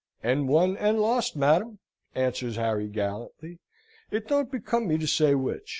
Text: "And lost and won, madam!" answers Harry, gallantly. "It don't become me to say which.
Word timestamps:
"And 0.23 0.47
lost 0.49 0.81
and 0.81 0.99
won, 0.99 1.23
madam!" 1.39 1.79
answers 2.15 2.55
Harry, 2.55 2.87
gallantly. 2.87 3.59
"It 4.09 4.27
don't 4.27 4.51
become 4.51 4.87
me 4.87 4.97
to 4.97 5.05
say 5.05 5.35
which. 5.35 5.69